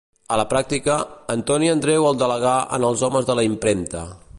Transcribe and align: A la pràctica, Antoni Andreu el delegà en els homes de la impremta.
A 0.35 0.37
la 0.39 0.45
pràctica, 0.53 0.95
Antoni 1.35 1.71
Andreu 1.75 2.09
el 2.13 2.19
delegà 2.25 2.57
en 2.79 2.89
els 2.91 3.09
homes 3.11 3.31
de 3.33 3.41
la 3.43 3.49
impremta. 3.55 4.07